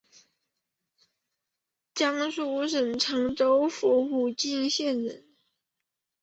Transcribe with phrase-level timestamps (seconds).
[1.93, 5.27] 江苏省常州府武进县人。